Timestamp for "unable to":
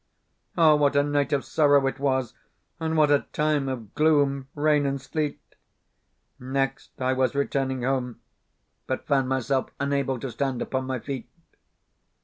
9.79-10.31